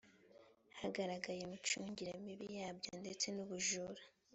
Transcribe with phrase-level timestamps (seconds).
[0.79, 4.03] hagaragaye imicungire mibi yabyo ndetse n ubujura